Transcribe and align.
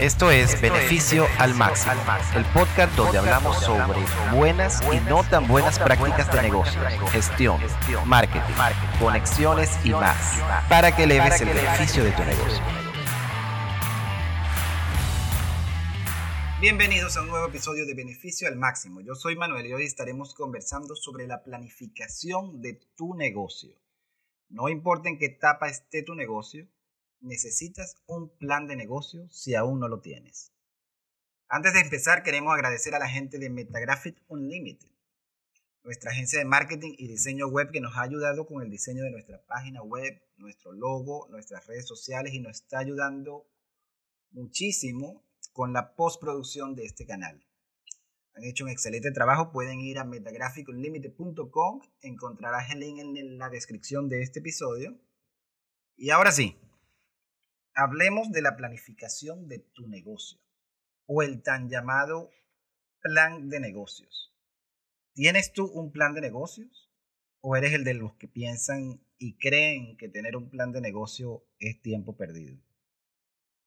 Esto 0.00 0.32
es 0.32 0.60
Beneficio 0.60 1.24
al 1.38 1.54
Máximo, 1.54 1.94
el 2.34 2.44
podcast 2.46 2.96
donde 2.96 3.16
hablamos 3.16 3.60
sobre 3.60 4.00
buenas 4.32 4.80
y 4.92 4.98
no 5.08 5.22
tan 5.22 5.46
buenas 5.46 5.78
prácticas 5.78 6.32
de 6.32 6.42
negocio, 6.42 6.80
gestión, 7.12 7.60
marketing, 8.04 8.42
conexiones 8.98 9.70
y 9.84 9.90
más, 9.90 10.40
para 10.68 10.94
que 10.94 11.04
eleves 11.04 11.40
el 11.42 11.50
beneficio 11.50 12.02
de 12.02 12.10
tu 12.10 12.24
negocio. 12.24 12.64
Bienvenidos 16.60 17.16
a 17.16 17.22
un 17.22 17.28
nuevo 17.28 17.46
episodio 17.46 17.86
de 17.86 17.94
Beneficio 17.94 18.48
al 18.48 18.56
Máximo. 18.56 19.00
Yo 19.00 19.14
soy 19.14 19.36
Manuel 19.36 19.66
y 19.66 19.74
hoy 19.74 19.84
estaremos 19.84 20.34
conversando 20.34 20.96
sobre 20.96 21.28
la 21.28 21.44
planificación 21.44 22.60
de 22.60 22.80
tu 22.96 23.14
negocio. 23.14 23.76
No 24.48 24.68
importa 24.68 25.08
en 25.08 25.18
qué 25.18 25.26
etapa 25.26 25.68
esté 25.68 26.02
tu 26.02 26.16
negocio, 26.16 26.66
necesitas 27.24 27.96
un 28.06 28.28
plan 28.36 28.66
de 28.66 28.76
negocio 28.76 29.28
si 29.30 29.54
aún 29.54 29.80
no 29.80 29.88
lo 29.88 30.00
tienes. 30.00 30.52
Antes 31.48 31.74
de 31.74 31.80
empezar, 31.80 32.22
queremos 32.22 32.54
agradecer 32.54 32.94
a 32.94 32.98
la 32.98 33.08
gente 33.08 33.38
de 33.38 33.50
Metagraphic 33.50 34.22
Unlimited, 34.28 34.88
nuestra 35.82 36.10
agencia 36.10 36.38
de 36.38 36.44
marketing 36.44 36.94
y 36.96 37.08
diseño 37.08 37.48
web 37.48 37.70
que 37.70 37.80
nos 37.80 37.96
ha 37.96 38.02
ayudado 38.02 38.46
con 38.46 38.62
el 38.62 38.70
diseño 38.70 39.04
de 39.04 39.10
nuestra 39.10 39.44
página 39.46 39.82
web, 39.82 40.20
nuestro 40.36 40.72
logo, 40.72 41.28
nuestras 41.30 41.66
redes 41.66 41.86
sociales 41.86 42.32
y 42.32 42.40
nos 42.40 42.60
está 42.62 42.78
ayudando 42.78 43.46
muchísimo 44.30 45.22
con 45.52 45.72
la 45.72 45.94
postproducción 45.94 46.74
de 46.74 46.84
este 46.84 47.06
canal. 47.06 47.46
Han 48.34 48.44
hecho 48.44 48.64
un 48.64 48.70
excelente 48.70 49.12
trabajo, 49.12 49.52
pueden 49.52 49.80
ir 49.80 49.98
a 49.98 50.04
metagraphicunlimited.com, 50.04 51.82
encontrarás 52.00 52.72
el 52.72 52.80
link 52.80 52.98
en 52.98 53.38
la 53.38 53.48
descripción 53.48 54.08
de 54.08 54.22
este 54.22 54.40
episodio. 54.40 54.98
Y 55.96 56.10
ahora 56.10 56.32
sí, 56.32 56.58
Hablemos 57.76 58.30
de 58.30 58.40
la 58.40 58.56
planificación 58.56 59.48
de 59.48 59.58
tu 59.58 59.88
negocio 59.88 60.38
o 61.06 61.22
el 61.22 61.42
tan 61.42 61.68
llamado 61.68 62.30
plan 63.00 63.48
de 63.48 63.58
negocios. 63.58 64.32
¿Tienes 65.12 65.52
tú 65.52 65.66
un 65.66 65.90
plan 65.90 66.14
de 66.14 66.20
negocios 66.20 66.92
o 67.40 67.56
eres 67.56 67.72
el 67.72 67.82
de 67.82 67.94
los 67.94 68.14
que 68.14 68.28
piensan 68.28 69.04
y 69.18 69.38
creen 69.38 69.96
que 69.96 70.08
tener 70.08 70.36
un 70.36 70.50
plan 70.50 70.70
de 70.70 70.80
negocio 70.80 71.48
es 71.58 71.82
tiempo 71.82 72.16
perdido? 72.16 72.56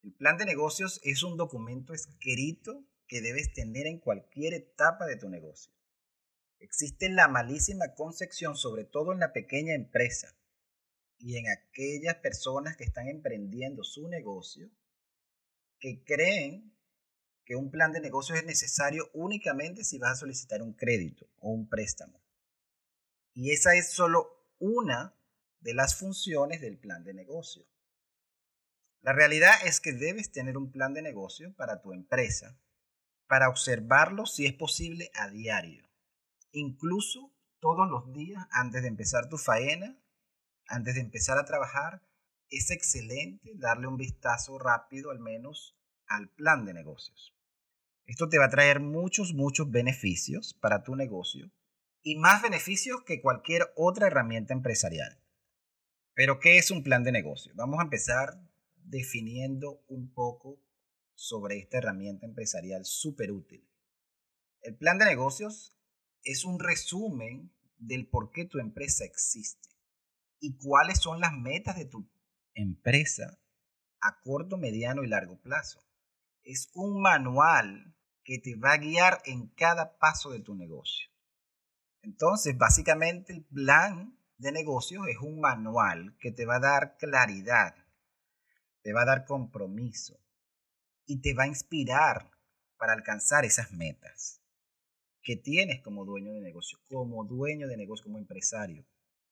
El 0.04 0.14
plan 0.14 0.38
de 0.38 0.46
negocios 0.46 1.02
es 1.04 1.24
un 1.24 1.36
documento 1.36 1.94
escrito 1.94 2.86
que 3.08 3.20
debes 3.20 3.52
tener 3.52 3.88
en 3.88 4.00
cualquier 4.00 4.54
etapa 4.54 5.06
de 5.06 5.18
tu 5.18 5.28
negocio. 5.28 5.74
Existe 6.60 7.10
la 7.10 7.28
malísima 7.28 7.94
concepción, 7.94 8.56
sobre 8.56 8.86
todo 8.86 9.12
en 9.12 9.20
la 9.20 9.34
pequeña 9.34 9.74
empresa, 9.74 10.34
y 11.20 11.38
en 11.38 11.50
aquellas 11.50 12.16
personas 12.16 12.78
que 12.78 12.84
están 12.84 13.08
emprendiendo 13.08 13.84
su 13.84 14.08
negocio, 14.08 14.70
que 15.80 16.04
creen 16.04 16.76
que 17.46 17.56
un 17.56 17.72
plan 17.72 17.92
de 17.92 18.02
negocio 18.02 18.36
es 18.36 18.46
necesario 18.46 19.10
únicamente 19.14 19.84
si 19.84 19.98
vas 19.98 20.12
a 20.12 20.16
solicitar 20.16 20.62
un 20.62 20.74
crédito 20.74 21.28
o 21.38 21.50
un 21.50 21.70
préstamo. 21.70 22.22
Y 23.34 23.52
esa 23.52 23.76
es 23.76 23.92
solo 23.92 24.46
una 24.60 25.16
de 25.60 25.74
las 25.74 25.96
funciones 25.96 26.62
del 26.62 26.78
plan 26.78 27.04
de 27.04 27.14
negocio. 27.14 27.66
La 29.02 29.14
realidad 29.14 29.54
es 29.66 29.80
que 29.80 29.94
debes 29.94 30.32
tener 30.32 30.58
un 30.58 30.72
plan 30.72 30.94
de 30.94 31.02
negocio 31.02 31.56
para 31.56 31.82
tu 31.82 31.94
empresa, 31.94 32.60
para 33.28 33.50
observarlo 33.50 34.26
si 34.26 34.46
es 34.46 34.54
posible 34.54 35.12
a 35.14 35.30
diario, 35.30 35.90
incluso 36.52 37.34
todos 37.60 37.90
los 37.90 38.12
días 38.14 38.46
antes 38.52 38.82
de 38.82 38.88
empezar 38.88 39.30
tu 39.30 39.38
faena 39.38 39.98
antes 40.68 40.96
de 40.96 41.02
empezar 41.02 41.38
a 41.38 41.46
trabajar, 41.46 42.02
es 42.50 42.72
excelente 42.72 43.52
darle 43.56 43.88
un 43.88 43.98
vistazo 43.98 44.58
rápido 44.58 45.12
al 45.12 45.20
menos 45.20 45.78
al 46.08 46.30
plan 46.30 46.66
de 46.66 46.74
negocios. 46.74 47.36
Esto 48.06 48.30
te 48.30 48.38
va 48.38 48.46
a 48.46 48.50
traer 48.50 48.80
muchos, 48.80 49.34
muchos 49.34 49.70
beneficios 49.70 50.54
para 50.54 50.84
tu 50.84 50.96
negocio 50.96 51.52
y 52.02 52.16
más 52.16 52.42
beneficios 52.42 53.04
que 53.04 53.22
cualquier 53.22 53.74
otra 53.76 54.08
herramienta 54.08 54.54
empresarial. 54.54 55.22
Pero, 56.14 56.40
¿qué 56.40 56.58
es 56.58 56.72
un 56.72 56.84
plan 56.84 57.04
de 57.04 57.12
negocio? 57.12 57.52
Vamos 57.56 57.80
a 57.80 57.84
empezar 57.84 58.42
definiendo 58.78 59.84
un 59.88 60.14
poco 60.14 60.64
sobre 61.16 61.58
esta 61.58 61.80
herramienta 61.80 62.26
empresarial 62.26 62.86
súper 62.86 63.32
útil. 63.32 63.68
El 64.62 64.78
plan 64.78 64.98
de 64.98 65.06
negocios 65.06 65.78
es 66.24 66.46
un 66.46 66.60
resumen 66.60 67.52
del 67.78 68.08
por 68.08 68.32
qué 68.32 68.46
tu 68.46 68.60
empresa 68.60 69.04
existe 69.04 69.77
y 70.40 70.58
cuáles 70.58 71.00
son 71.00 71.20
las 71.20 71.34
metas 71.34 71.76
de 71.76 71.86
tu 71.86 72.08
empresa 72.54 73.40
a 74.02 74.20
corto, 74.22 74.58
mediano 74.58 75.04
y 75.04 75.08
largo 75.08 75.40
plazo. 75.40 75.84
Es 76.44 76.70
un 76.74 77.02
manual 77.02 77.96
que 78.24 78.40
te 78.40 78.56
va 78.56 78.74
a 78.74 78.78
guiar 78.78 79.22
en 79.26 79.48
cada 79.50 79.98
paso 79.98 80.32
de 80.32 80.40
tu 80.40 80.56
negocio. 80.56 81.10
Entonces, 82.02 82.58
básicamente 82.58 83.34
el 83.34 83.44
plan 83.46 84.18
de 84.38 84.52
negocios 84.52 85.08
es 85.08 85.18
un 85.18 85.40
manual 85.40 86.16
que 86.20 86.32
te 86.32 86.46
va 86.46 86.58
a 86.58 86.60
dar 86.60 86.98
claridad, 86.98 87.76
te 88.82 88.94
va 88.94 89.02
a 89.02 89.06
dar 89.06 89.26
compromiso 89.26 90.20
y 91.06 91.22
te 91.22 91.34
va 91.34 91.44
a 91.44 91.48
inspirar 91.48 92.32
para 92.78 92.94
alcanzar 92.94 93.46
esas 93.46 93.72
metas 93.72 94.42
que 95.22 95.36
tienes 95.36 95.82
como 95.82 96.06
dueño 96.06 96.34
de 96.34 96.42
negocio, 96.42 96.80
como 96.88 97.26
dueño 97.26 97.68
de 97.68 97.76
negocio, 97.76 98.06
como 98.06 98.18
empresario. 98.18 98.86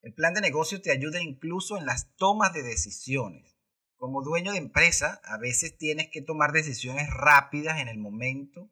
El 0.05 0.13
plan 0.13 0.35
de 0.35 0.41
negocio 0.41 0.83
te 0.83 0.91
ayuda 0.91 1.19
incluso 1.19 1.79
en 1.79 1.87
las 1.87 2.15
tomas 2.15 2.53
de 2.53 2.61
decisiones. 2.61 3.57
Como 3.95 4.21
dueño 4.21 4.51
de 4.51 4.59
empresa, 4.59 5.19
a 5.23 5.39
veces 5.39 5.79
tienes 5.79 6.09
que 6.11 6.21
tomar 6.21 6.51
decisiones 6.51 7.09
rápidas 7.09 7.79
en 7.79 7.87
el 7.87 7.97
momento 7.97 8.69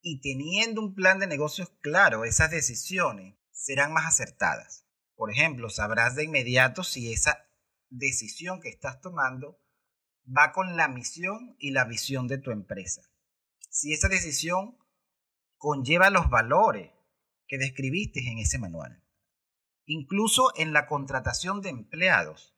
y 0.00 0.20
teniendo 0.20 0.80
un 0.80 0.96
plan 0.96 1.20
de 1.20 1.28
negocios 1.28 1.70
claro, 1.82 2.24
esas 2.24 2.50
decisiones 2.50 3.36
serán 3.52 3.92
más 3.92 4.06
acertadas. 4.06 4.84
Por 5.14 5.30
ejemplo, 5.30 5.70
sabrás 5.70 6.16
de 6.16 6.24
inmediato 6.24 6.82
si 6.82 7.12
esa 7.12 7.48
decisión 7.88 8.60
que 8.60 8.68
estás 8.68 9.00
tomando 9.00 9.60
va 10.26 10.50
con 10.50 10.76
la 10.76 10.88
misión 10.88 11.54
y 11.60 11.70
la 11.70 11.84
visión 11.84 12.26
de 12.26 12.38
tu 12.38 12.50
empresa. 12.50 13.02
Si 13.70 13.92
esa 13.92 14.08
decisión 14.08 14.76
conlleva 15.58 16.10
los 16.10 16.28
valores 16.28 16.90
que 17.46 17.58
describiste 17.58 18.28
en 18.28 18.38
ese 18.38 18.58
manual. 18.58 19.00
Incluso 19.94 20.52
en 20.56 20.72
la 20.72 20.86
contratación 20.86 21.60
de 21.60 21.68
empleados, 21.68 22.56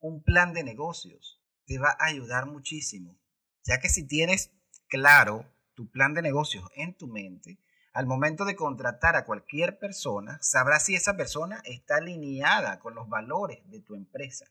un 0.00 0.24
plan 0.24 0.52
de 0.52 0.64
negocios 0.64 1.40
te 1.64 1.78
va 1.78 1.90
a 1.90 2.06
ayudar 2.06 2.46
muchísimo, 2.46 3.16
ya 3.62 3.78
que 3.78 3.88
si 3.88 4.04
tienes 4.04 4.50
claro 4.88 5.48
tu 5.74 5.88
plan 5.92 6.12
de 6.12 6.22
negocios 6.22 6.68
en 6.74 6.92
tu 6.94 7.06
mente, 7.06 7.60
al 7.92 8.06
momento 8.06 8.44
de 8.44 8.56
contratar 8.56 9.14
a 9.14 9.26
cualquier 9.26 9.78
persona, 9.78 10.40
sabrás 10.42 10.86
si 10.86 10.96
esa 10.96 11.16
persona 11.16 11.62
está 11.66 11.98
alineada 11.98 12.80
con 12.80 12.96
los 12.96 13.08
valores 13.08 13.60
de 13.70 13.78
tu 13.78 13.94
empresa. 13.94 14.50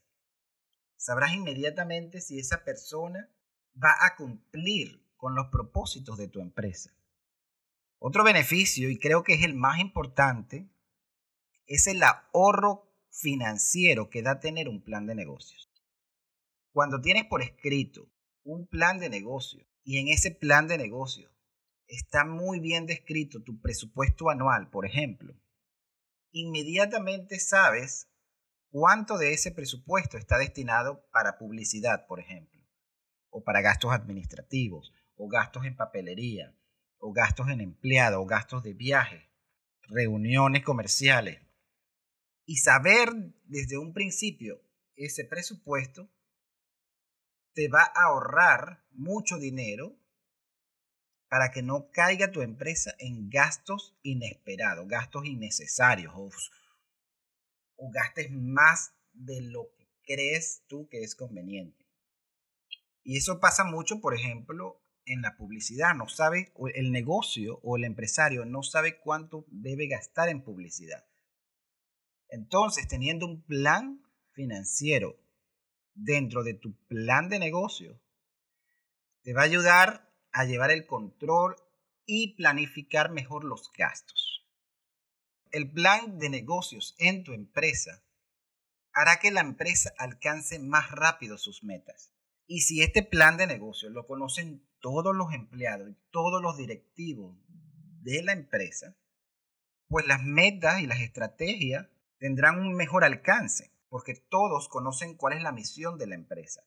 Sabrás 0.95 1.33
inmediatamente 1.33 2.21
si 2.21 2.39
esa 2.39 2.63
persona 2.63 3.29
va 3.75 3.93
a 3.99 4.15
cumplir 4.15 5.05
con 5.17 5.35
los 5.35 5.47
propósitos 5.47 6.17
de 6.17 6.29
tu 6.29 6.39
empresa. 6.39 6.95
Otro 7.99 8.23
beneficio, 8.23 8.89
y 8.89 8.97
creo 8.97 9.23
que 9.23 9.33
es 9.33 9.43
el 9.43 9.53
más 9.53 9.79
importante, 9.79 10.69
es 11.67 11.87
el 11.87 12.01
ahorro 12.03 12.89
financiero 13.09 14.09
que 14.09 14.21
da 14.21 14.39
tener 14.39 14.67
un 14.67 14.83
plan 14.83 15.05
de 15.05 15.15
negocios. 15.15 15.69
Cuando 16.71 16.99
tienes 17.01 17.25
por 17.25 17.41
escrito 17.41 18.09
un 18.43 18.67
plan 18.67 18.99
de 18.99 19.09
negocio 19.09 19.65
y 19.83 19.99
en 19.99 20.07
ese 20.07 20.31
plan 20.31 20.67
de 20.67 20.77
negocio 20.77 21.29
está 21.87 22.25
muy 22.25 22.59
bien 22.59 22.85
descrito 22.85 23.43
tu 23.43 23.61
presupuesto 23.61 24.29
anual, 24.29 24.69
por 24.69 24.85
ejemplo, 24.85 25.35
inmediatamente 26.31 27.39
sabes 27.39 28.09
cuánto 28.71 29.17
de 29.17 29.33
ese 29.33 29.51
presupuesto 29.51 30.17
está 30.17 30.39
destinado 30.39 31.07
para 31.11 31.37
publicidad, 31.37 32.07
por 32.07 32.19
ejemplo, 32.19 32.61
o 33.29 33.43
para 33.43 33.61
gastos 33.61 33.91
administrativos, 33.91 34.91
o 35.15 35.27
gastos 35.27 35.65
en 35.65 35.75
papelería, 35.75 36.55
o 36.97 37.13
gastos 37.13 37.49
en 37.49 37.61
empleado, 37.61 38.21
o 38.21 38.25
gastos 38.25 38.63
de 38.63 38.73
viaje, 38.73 39.29
reuniones 39.83 40.63
comerciales, 40.63 41.39
y 42.45 42.57
saber 42.57 43.09
desde 43.45 43.77
un 43.77 43.93
principio 43.93 44.61
ese 44.95 45.25
presupuesto 45.25 46.09
te 47.53 47.67
va 47.67 47.83
a 47.83 48.05
ahorrar 48.05 48.83
mucho 48.91 49.37
dinero 49.37 49.97
para 51.29 51.51
que 51.51 51.63
no 51.63 51.89
caiga 51.91 52.31
tu 52.31 52.41
empresa 52.41 52.93
en 52.99 53.29
gastos 53.29 53.97
inesperados, 54.03 54.87
gastos 54.87 55.25
innecesarios 55.25 56.13
o, 56.15 56.29
o 57.75 57.91
gastes 57.91 58.31
más 58.31 58.93
de 59.13 59.41
lo 59.41 59.71
que 59.75 59.89
crees 60.03 60.63
tú 60.67 60.87
que 60.89 61.03
es 61.03 61.15
conveniente. 61.15 61.85
Y 63.03 63.17
eso 63.17 63.39
pasa 63.39 63.63
mucho, 63.63 63.99
por 63.99 64.15
ejemplo, 64.15 64.81
en 65.05 65.21
la 65.21 65.35
publicidad. 65.35 65.95
No 65.95 66.07
sabe, 66.07 66.53
el 66.75 66.91
negocio 66.91 67.59
o 67.63 67.77
el 67.77 67.83
empresario 67.83 68.45
no 68.45 68.63
sabe 68.63 68.99
cuánto 68.99 69.45
debe 69.49 69.87
gastar 69.87 70.29
en 70.29 70.43
publicidad. 70.43 71.05
Entonces, 72.33 72.87
teniendo 72.87 73.27
un 73.27 73.43
plan 73.43 74.03
financiero 74.31 75.15
dentro 75.93 76.43
de 76.43 76.55
tu 76.55 76.73
plan 76.87 77.29
de 77.29 77.37
negocio, 77.37 77.99
Te 79.21 79.33
va 79.33 79.41
a 79.41 79.45
ayudar 79.45 80.11
a 80.31 80.43
llevar 80.43 80.71
el 80.71 80.85
control 80.85 81.55
y 82.05 82.35
planificar 82.35 83.11
mejor 83.11 83.45
los 83.45 83.71
gastos. 83.71 84.45
El 85.51 85.71
plan 85.71 86.17
de 86.17 86.29
negocios 86.29 86.95
en 86.97 87.23
tu 87.23 87.33
empresa 87.33 88.03
hará 88.91 89.19
que 89.21 89.31
la 89.31 89.41
empresa 89.41 89.93
alcance 89.97 90.59
más 90.59 90.91
rápido 90.91 91.37
sus 91.37 91.63
metas. 91.63 92.11
Y 92.47 92.61
si 92.61 92.81
este 92.81 93.03
plan 93.03 93.37
de 93.37 93.47
negocios 93.47 93.93
lo 93.93 94.07
conocen 94.07 94.67
todos 94.79 95.15
los 95.15 95.31
empleados 95.33 95.89
y 95.89 95.95
todos 96.09 96.41
los 96.41 96.57
directivos 96.57 97.37
de 98.01 98.23
la 98.23 98.33
empresa, 98.33 98.97
pues 99.87 100.05
las 100.07 100.23
metas 100.23 100.81
y 100.81 100.87
las 100.87 100.99
estrategias 100.99 101.87
tendrán 102.23 102.57
un 102.57 102.73
mejor 102.73 103.03
alcance, 103.03 103.73
porque 103.89 104.15
todos 104.15 104.69
conocen 104.69 105.17
cuál 105.17 105.33
es 105.33 105.43
la 105.43 105.51
misión 105.51 105.97
de 105.97 106.07
la 106.07 106.15
empresa, 106.15 106.63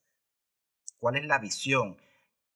cuál 0.99 1.15
es 1.15 1.25
la 1.25 1.39
visión, 1.39 1.99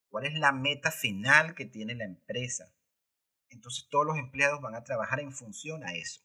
cuál 0.09 0.27
es 0.27 0.35
la 0.35 0.51
meta 0.51 0.91
final 0.91 1.55
que 1.55 1.65
tiene 1.65 1.95
la 1.95 2.05
empresa. 2.05 2.71
Entonces 3.49 3.87
todos 3.89 4.05
los 4.05 4.19
empleados 4.19 4.61
van 4.61 4.75
a 4.75 4.83
trabajar 4.83 5.19
en 5.19 5.31
función 5.31 5.83
a 5.83 5.95
eso. 5.95 6.21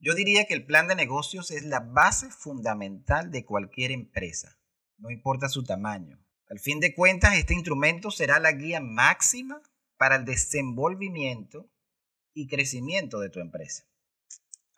Yo 0.00 0.16
diría 0.16 0.46
que 0.46 0.54
el 0.54 0.66
plan 0.66 0.88
de 0.88 0.96
negocios 0.96 1.52
es 1.52 1.62
la 1.62 1.78
base 1.78 2.28
fundamental 2.28 3.30
de 3.30 3.44
cualquier 3.44 3.92
empresa, 3.92 4.58
no 4.98 5.12
importa 5.12 5.48
su 5.48 5.62
tamaño. 5.62 6.18
Al 6.50 6.58
fin 6.58 6.80
de 6.80 6.92
cuentas, 6.92 7.36
este 7.36 7.54
instrumento 7.54 8.10
será 8.10 8.40
la 8.40 8.50
guía 8.50 8.80
máxima 8.80 9.62
para 9.96 10.16
el 10.16 10.24
desenvolvimiento 10.24 11.70
y 12.34 12.48
crecimiento 12.48 13.20
de 13.20 13.30
tu 13.30 13.38
empresa. 13.38 13.84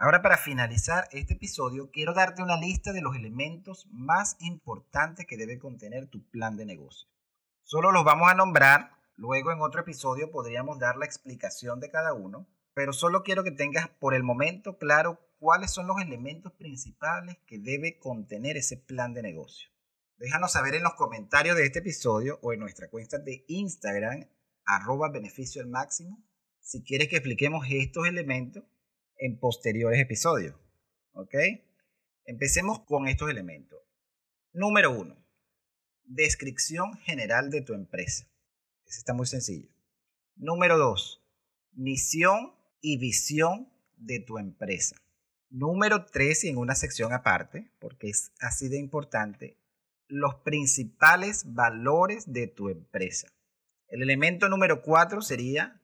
Ahora 0.00 0.22
para 0.22 0.36
finalizar 0.36 1.08
este 1.10 1.34
episodio, 1.34 1.90
quiero 1.90 2.14
darte 2.14 2.40
una 2.40 2.56
lista 2.56 2.92
de 2.92 3.00
los 3.00 3.16
elementos 3.16 3.88
más 3.90 4.36
importantes 4.38 5.26
que 5.26 5.36
debe 5.36 5.58
contener 5.58 6.06
tu 6.06 6.22
plan 6.30 6.56
de 6.56 6.64
negocio. 6.64 7.08
Solo 7.64 7.90
los 7.90 8.04
vamos 8.04 8.30
a 8.30 8.34
nombrar, 8.34 8.92
luego 9.16 9.50
en 9.50 9.60
otro 9.60 9.80
episodio 9.80 10.30
podríamos 10.30 10.78
dar 10.78 10.96
la 10.96 11.04
explicación 11.04 11.80
de 11.80 11.90
cada 11.90 12.12
uno, 12.12 12.46
pero 12.74 12.92
solo 12.92 13.24
quiero 13.24 13.42
que 13.42 13.50
tengas 13.50 13.88
por 13.88 14.14
el 14.14 14.22
momento 14.22 14.78
claro 14.78 15.18
cuáles 15.40 15.72
son 15.72 15.88
los 15.88 16.00
elementos 16.00 16.52
principales 16.52 17.36
que 17.44 17.58
debe 17.58 17.98
contener 17.98 18.56
ese 18.56 18.76
plan 18.76 19.14
de 19.14 19.22
negocio. 19.22 19.68
Déjanos 20.16 20.52
saber 20.52 20.76
en 20.76 20.84
los 20.84 20.94
comentarios 20.94 21.56
de 21.56 21.66
este 21.66 21.80
episodio 21.80 22.38
o 22.42 22.52
en 22.52 22.60
nuestra 22.60 22.88
cuenta 22.88 23.18
de 23.18 23.44
Instagram, 23.48 24.28
arroba 24.64 25.10
beneficio 25.10 25.60
al 25.60 25.68
máximo, 25.68 26.22
si 26.60 26.84
quieres 26.84 27.08
que 27.08 27.16
expliquemos 27.16 27.66
estos 27.68 28.06
elementos 28.06 28.62
en 29.18 29.38
posteriores 29.38 30.00
episodios. 30.00 30.56
¿Ok? 31.12 31.34
Empecemos 32.24 32.80
con 32.84 33.08
estos 33.08 33.30
elementos. 33.30 33.78
Número 34.52 34.92
uno, 34.92 35.16
descripción 36.04 36.94
general 36.98 37.50
de 37.50 37.62
tu 37.62 37.74
empresa. 37.74 38.26
Ese 38.86 38.98
está 38.98 39.12
muy 39.12 39.26
sencillo. 39.26 39.68
Número 40.36 40.78
dos, 40.78 41.22
misión 41.72 42.54
y 42.80 42.98
visión 42.98 43.68
de 43.96 44.20
tu 44.20 44.38
empresa. 44.38 44.96
Número 45.50 46.04
tres, 46.06 46.44
y 46.44 46.48
en 46.48 46.58
una 46.58 46.74
sección 46.74 47.12
aparte, 47.12 47.70
porque 47.78 48.08
es 48.08 48.32
así 48.40 48.68
de 48.68 48.78
importante, 48.78 49.58
los 50.06 50.36
principales 50.36 51.54
valores 51.54 52.32
de 52.32 52.46
tu 52.46 52.68
empresa. 52.68 53.28
El 53.88 54.02
elemento 54.02 54.48
número 54.48 54.82
cuatro 54.82 55.22
sería 55.22 55.82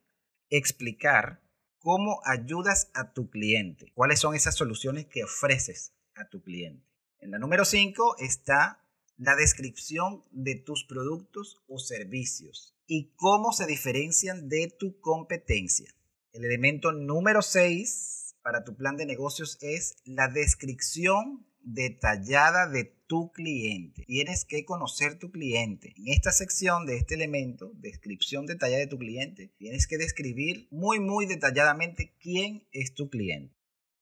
explicar 0.51 1.44
cómo 1.85 2.23
ayudas 2.25 2.91
a 2.95 3.13
tu 3.13 3.29
cliente, 3.29 3.93
cuáles 3.95 4.19
son 4.19 4.35
esas 4.35 4.57
soluciones 4.57 5.05
que 5.05 5.23
ofreces 5.23 5.93
a 6.15 6.27
tu 6.31 6.43
cliente. 6.43 6.83
En 7.19 7.31
la 7.31 7.39
número 7.39 7.67
5 7.67 8.17
está 8.21 8.83
la 9.19 9.37
descripción 9.37 10.25
de 10.31 10.55
tus 10.55 10.85
productos 10.85 11.63
o 11.69 11.79
servicios 11.79 12.75
y 12.87 13.13
cómo 13.17 13.53
se 13.53 13.67
diferencian 13.67 14.49
de 14.49 14.75
tu 14.79 14.99
competencia. 15.01 15.95
El 16.33 16.47
elemento 16.47 16.91
número 16.91 17.43
6 17.43 18.37
para 18.41 18.65
tu 18.65 18.75
plan 18.77 18.97
de 18.97 19.05
negocios 19.05 19.59
es 19.61 19.97
la 20.07 20.29
descripción 20.29 21.47
detallada 21.65 22.69
de 22.69 22.85
tu 23.07 23.33
cliente. 23.33 24.05
Tienes 24.07 24.45
que 24.45 24.65
conocer 24.65 25.19
tu 25.19 25.31
cliente. 25.31 25.95
En 25.97 26.09
esta 26.09 26.31
sección 26.31 26.87
de 26.87 26.97
este 26.97 27.15
elemento, 27.15 27.73
descripción 27.75 28.47
detallada 28.47 28.81
de 28.81 28.87
tu 28.87 28.99
cliente, 28.99 29.53
tienes 29.59 29.87
que 29.87 29.99
describir 29.99 30.69
muy, 30.71 31.01
muy 31.01 31.27
detalladamente 31.27 32.15
quién 32.21 32.67
es 32.73 32.95
tu 32.95 33.09
cliente. 33.11 33.55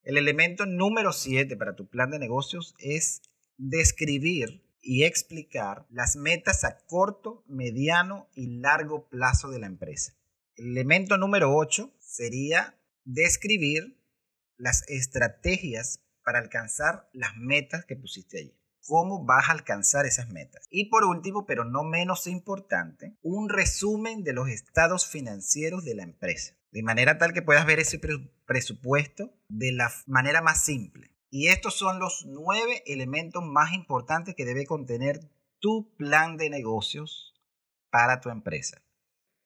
El 0.02 0.18
elemento 0.18 0.66
número 0.66 1.12
7 1.12 1.56
para 1.56 1.76
tu 1.76 1.88
plan 1.88 2.10
de 2.10 2.18
negocios 2.18 2.74
es 2.78 3.22
describir 3.56 4.64
y 4.80 5.04
explicar 5.04 5.86
las 5.90 6.16
metas 6.16 6.64
a 6.64 6.78
corto, 6.86 7.44
mediano 7.46 8.28
y 8.34 8.58
largo 8.58 9.08
plazo 9.08 9.48
de 9.50 9.60
la 9.60 9.66
empresa. 9.66 10.16
El 10.56 10.72
elemento 10.72 11.16
número 11.18 11.54
8 11.54 11.94
sería 12.00 12.76
describir 13.04 13.96
las 14.56 14.88
estrategias 14.88 16.00
para 16.24 16.38
alcanzar 16.38 17.08
las 17.12 17.36
metas 17.36 17.84
que 17.84 17.96
pusiste 17.96 18.38
allí. 18.38 18.58
¿Cómo 18.86 19.24
vas 19.24 19.48
a 19.48 19.52
alcanzar 19.52 20.06
esas 20.06 20.28
metas? 20.28 20.66
Y 20.68 20.86
por 20.86 21.04
último, 21.04 21.46
pero 21.46 21.64
no 21.64 21.84
menos 21.84 22.26
importante, 22.26 23.16
un 23.22 23.48
resumen 23.48 24.24
de 24.24 24.32
los 24.32 24.48
estados 24.48 25.06
financieros 25.06 25.84
de 25.84 25.94
la 25.94 26.02
empresa. 26.02 26.54
De 26.72 26.82
manera 26.82 27.18
tal 27.18 27.32
que 27.32 27.42
puedas 27.42 27.66
ver 27.66 27.78
ese 27.78 28.00
presupuesto 28.44 29.32
de 29.48 29.72
la 29.72 29.92
manera 30.06 30.42
más 30.42 30.64
simple. 30.64 31.14
Y 31.30 31.48
estos 31.48 31.74
son 31.74 32.00
los 32.00 32.26
nueve 32.26 32.82
elementos 32.86 33.44
más 33.44 33.72
importantes 33.72 34.34
que 34.34 34.44
debe 34.44 34.66
contener 34.66 35.20
tu 35.60 35.94
plan 35.96 36.36
de 36.36 36.50
negocios 36.50 37.34
para 37.90 38.20
tu 38.20 38.30
empresa. 38.30 38.82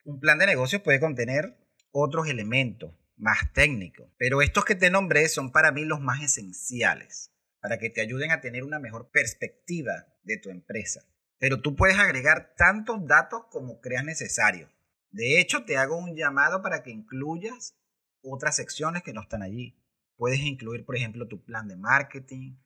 Un 0.04 0.18
plan 0.18 0.38
de 0.38 0.46
negocios 0.46 0.82
puede 0.82 1.00
contener 1.00 1.58
otros 1.90 2.28
elementos, 2.28 2.94
más 3.16 3.52
técnico. 3.52 4.12
Pero 4.18 4.42
estos 4.42 4.64
que 4.64 4.74
te 4.74 4.90
nombré 4.90 5.28
son 5.28 5.52
para 5.52 5.72
mí 5.72 5.84
los 5.84 6.00
más 6.00 6.22
esenciales, 6.22 7.32
para 7.60 7.78
que 7.78 7.90
te 7.90 8.00
ayuden 8.00 8.30
a 8.30 8.40
tener 8.40 8.64
una 8.64 8.78
mejor 8.78 9.10
perspectiva 9.10 10.06
de 10.22 10.36
tu 10.38 10.50
empresa. 10.50 11.02
Pero 11.38 11.60
tú 11.60 11.76
puedes 11.76 11.98
agregar 11.98 12.54
tantos 12.56 13.06
datos 13.06 13.44
como 13.50 13.80
creas 13.80 14.04
necesario. 14.04 14.70
De 15.10 15.40
hecho, 15.40 15.64
te 15.64 15.76
hago 15.76 15.96
un 15.96 16.16
llamado 16.16 16.62
para 16.62 16.82
que 16.82 16.90
incluyas 16.90 17.76
otras 18.22 18.56
secciones 18.56 19.02
que 19.02 19.12
no 19.12 19.22
están 19.22 19.42
allí. 19.42 19.78
Puedes 20.16 20.40
incluir, 20.40 20.84
por 20.84 20.96
ejemplo, 20.96 21.28
tu 21.28 21.44
plan 21.44 21.68
de 21.68 21.76
marketing, 21.76 22.56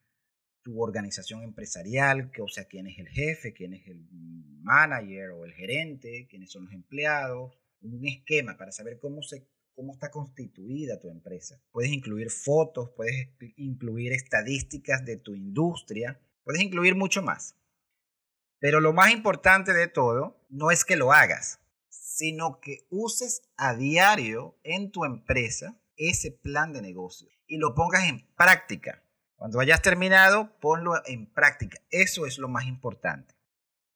tu 0.62 0.80
organización 0.80 1.42
empresarial, 1.42 2.30
que, 2.30 2.42
o 2.42 2.48
sea, 2.48 2.64
quién 2.64 2.86
es 2.86 2.98
el 2.98 3.08
jefe, 3.08 3.52
quién 3.52 3.74
es 3.74 3.86
el 3.88 4.06
manager 4.62 5.30
o 5.30 5.44
el 5.44 5.52
gerente, 5.52 6.26
quiénes 6.28 6.50
son 6.50 6.66
los 6.66 6.74
empleados, 6.74 7.52
un 7.80 8.06
esquema 8.06 8.56
para 8.56 8.72
saber 8.72 8.98
cómo 8.98 9.22
se 9.22 9.48
cómo 9.80 9.94
está 9.94 10.10
constituida 10.10 11.00
tu 11.00 11.08
empresa. 11.08 11.58
Puedes 11.72 11.90
incluir 11.90 12.28
fotos, 12.28 12.90
puedes 12.94 13.30
incluir 13.56 14.12
estadísticas 14.12 15.06
de 15.06 15.16
tu 15.16 15.34
industria, 15.34 16.20
puedes 16.44 16.60
incluir 16.60 16.94
mucho 16.94 17.22
más. 17.22 17.56
Pero 18.58 18.80
lo 18.80 18.92
más 18.92 19.10
importante 19.10 19.72
de 19.72 19.88
todo 19.88 20.44
no 20.50 20.70
es 20.70 20.84
que 20.84 20.96
lo 20.96 21.12
hagas, 21.12 21.60
sino 21.88 22.60
que 22.60 22.86
uses 22.90 23.40
a 23.56 23.74
diario 23.74 24.58
en 24.64 24.92
tu 24.92 25.06
empresa 25.06 25.80
ese 25.96 26.30
plan 26.30 26.74
de 26.74 26.82
negocio 26.82 27.30
y 27.46 27.56
lo 27.56 27.74
pongas 27.74 28.06
en 28.06 28.28
práctica. 28.36 29.02
Cuando 29.36 29.60
hayas 29.60 29.80
terminado, 29.80 30.60
ponlo 30.60 30.92
en 31.06 31.24
práctica. 31.32 31.80
Eso 31.88 32.26
es 32.26 32.36
lo 32.36 32.48
más 32.48 32.66
importante. 32.66 33.34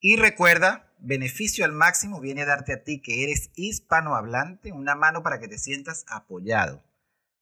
Y 0.01 0.17
recuerda, 0.17 0.94
beneficio 1.05 1.65
al 1.65 1.73
máximo 1.73 2.21
viene 2.21 2.43
a 2.43 2.47
darte 2.47 2.73
a 2.73 2.83
ti 2.83 3.01
que 3.01 3.23
eres 3.25 3.51
hispanohablante 3.55 4.73
una 4.73 4.95
mano 4.95 5.23
para 5.23 5.39
que 5.39 5.49
te 5.49 5.59
sientas 5.59 6.05
apoyado. 6.09 6.83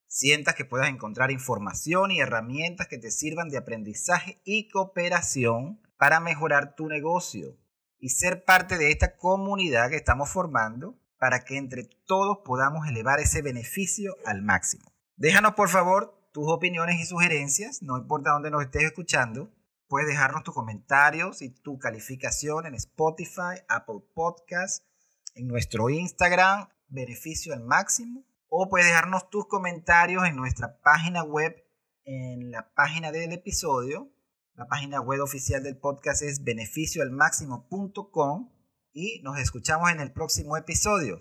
Sientas 0.08 0.54
que 0.54 0.64
puedas 0.64 0.88
encontrar 0.88 1.30
información 1.30 2.10
y 2.10 2.20
herramientas 2.20 2.88
que 2.88 2.98
te 2.98 3.10
sirvan 3.10 3.48
de 3.48 3.56
aprendizaje 3.56 4.40
y 4.44 4.68
cooperación 4.68 5.80
para 5.96 6.20
mejorar 6.20 6.74
tu 6.74 6.88
negocio 6.88 7.56
y 7.98 8.10
ser 8.10 8.44
parte 8.44 8.76
de 8.76 8.90
esta 8.90 9.16
comunidad 9.16 9.88
que 9.88 9.96
estamos 9.96 10.28
formando 10.28 10.98
para 11.18 11.44
que 11.44 11.56
entre 11.56 11.84
todos 11.84 12.38
podamos 12.44 12.88
elevar 12.88 13.20
ese 13.20 13.42
beneficio 13.42 14.16
al 14.26 14.42
máximo. 14.42 14.92
Déjanos 15.16 15.54
por 15.54 15.68
favor 15.68 16.18
tus 16.32 16.50
opiniones 16.50 17.00
y 17.00 17.06
sugerencias, 17.06 17.80
no 17.80 17.96
importa 17.96 18.32
dónde 18.32 18.50
nos 18.50 18.64
estés 18.64 18.82
escuchando, 18.82 19.50
Puedes 19.92 20.08
dejarnos 20.08 20.42
tus 20.42 20.54
comentarios 20.54 21.42
y 21.42 21.50
tu 21.50 21.78
calificación 21.78 22.64
en 22.64 22.74
Spotify, 22.76 23.60
Apple 23.68 24.00
Podcasts, 24.14 24.86
en 25.34 25.46
nuestro 25.46 25.90
Instagram, 25.90 26.66
Beneficio 26.88 27.52
al 27.52 27.60
Máximo, 27.60 28.24
o 28.48 28.70
puedes 28.70 28.86
dejarnos 28.86 29.28
tus 29.28 29.46
comentarios 29.48 30.24
en 30.24 30.34
nuestra 30.34 30.80
página 30.80 31.24
web, 31.24 31.62
en 32.06 32.50
la 32.50 32.72
página 32.72 33.12
del 33.12 33.32
episodio. 33.32 34.10
La 34.54 34.66
página 34.66 35.02
web 35.02 35.20
oficial 35.20 35.62
del 35.62 35.76
podcast 35.76 36.22
es 36.22 36.42
beneficioalmáximo.com 36.42 38.50
y 38.94 39.20
nos 39.22 39.38
escuchamos 39.38 39.90
en 39.90 40.00
el 40.00 40.10
próximo 40.10 40.56
episodio. 40.56 41.20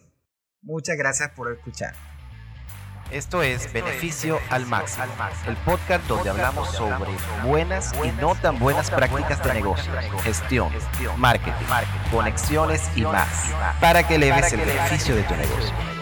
Muchas 0.61 0.95
gracias 0.95 1.31
por 1.31 1.51
escuchar. 1.51 2.10
Esto 3.11 3.43
es 3.43 3.71
Beneficio 3.73 4.39
al 4.49 4.65
Máximo, 4.65 5.05
el 5.45 5.57
podcast 5.57 6.07
donde 6.07 6.29
hablamos 6.29 6.71
sobre 6.71 7.11
buenas 7.43 7.91
y 8.03 8.21
no 8.21 8.35
tan 8.35 8.57
buenas 8.57 8.89
prácticas 8.89 9.43
de 9.43 9.53
negocio, 9.53 9.91
gestión, 10.23 10.71
marketing, 11.17 11.51
conexiones 12.09 12.89
y 12.95 13.01
más, 13.01 13.53
para 13.81 14.07
que 14.07 14.15
eleves 14.15 14.53
el 14.53 14.61
beneficio 14.61 15.15
de 15.15 15.23
tu 15.23 15.35
negocio. 15.35 16.00